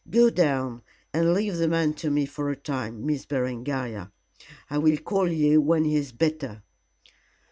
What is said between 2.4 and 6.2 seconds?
a time, Miss Berengaria. I will call you when he is